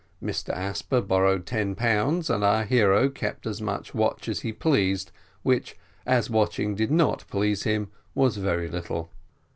Mr 0.19 0.49
Asper 0.49 0.99
borrowed 0.99 1.45
ten 1.45 1.75
pounds, 1.75 2.27
and 2.31 2.43
our 2.43 2.63
hero 2.63 3.07
kept 3.07 3.45
as 3.45 3.61
much 3.61 3.93
watch 3.93 4.27
as 4.27 4.39
he 4.39 4.51
pleased, 4.51 5.11
which, 5.43 5.77
as 6.07 6.27
watching 6.27 6.73
did 6.73 6.89
not 6.89 7.23
please 7.29 7.65
him, 7.65 7.91
was 8.15 8.37
very 8.37 8.67
little. 8.67 9.11